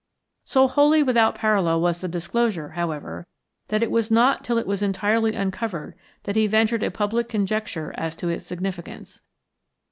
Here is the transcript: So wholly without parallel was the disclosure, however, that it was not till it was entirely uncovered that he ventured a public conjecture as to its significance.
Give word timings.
So 0.45 0.67
wholly 0.67 1.03
without 1.03 1.35
parallel 1.35 1.79
was 1.79 2.01
the 2.01 2.07
disclosure, 2.07 2.69
however, 2.69 3.27
that 3.67 3.83
it 3.83 3.91
was 3.91 4.09
not 4.09 4.43
till 4.43 4.57
it 4.57 4.65
was 4.65 4.81
entirely 4.81 5.35
uncovered 5.35 5.93
that 6.23 6.35
he 6.35 6.47
ventured 6.47 6.81
a 6.81 6.89
public 6.89 7.29
conjecture 7.29 7.93
as 7.95 8.15
to 8.15 8.27
its 8.29 8.47
significance. 8.47 9.21